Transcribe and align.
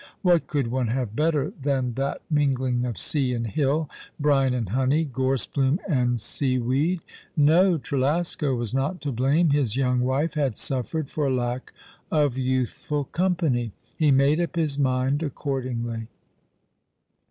What 0.23 0.47
could 0.47 0.71
one 0.71 0.87
have 0.87 1.15
better 1.15 1.53
than 1.61 1.93
that 1.93 2.23
mingling 2.27 2.85
of 2.85 2.97
sea 2.97 3.33
and 3.35 3.45
hill, 3.45 3.87
brine 4.19 4.51
and 4.51 4.69
honey, 4.69 5.05
gorse 5.05 5.45
bloom 5.45 5.79
and 5.87 6.19
seaweed? 6.19 7.01
No, 7.37 7.77
Trelasco 7.77 8.55
was 8.55 8.73
not 8.73 8.99
to 9.01 9.11
blame. 9.11 9.51
His 9.51 9.77
young 9.77 9.99
wife 9.99 10.33
had 10.33 10.57
suffered 10.57 11.11
for 11.11 11.29
lack 11.29 11.71
of 12.09 12.35
youthful 12.35 13.03
company. 13.03 13.73
He 13.95 14.09
made 14.09 14.41
up 14.41 14.55
his 14.55 14.79
mind 14.79 15.21
accordingly. 15.21 16.07